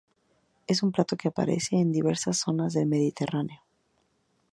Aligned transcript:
Es 0.65 0.81
un 0.81 0.91
plato 0.91 1.15
que 1.15 1.27
aparece 1.27 1.75
en 1.75 1.91
diversas 1.91 2.37
zonas 2.39 2.73
del 2.73 2.87
mediterráneo. 2.87 3.61